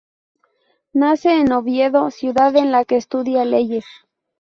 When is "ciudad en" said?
2.09-2.71